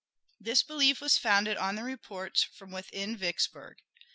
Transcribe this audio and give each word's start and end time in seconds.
This 0.39 0.63
belief 0.63 0.99
was 0.99 1.19
founded 1.19 1.57
on 1.57 1.75
the 1.75 1.83
reports 1.83 2.41
from 2.41 2.71
within 2.71 3.15
Vicksburg. 3.15 3.77